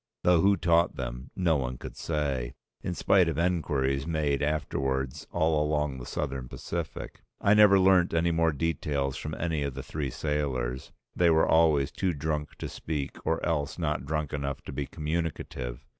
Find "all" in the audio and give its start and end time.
5.31-5.63